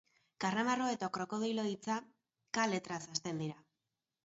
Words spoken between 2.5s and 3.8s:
ka letraz hasten dira.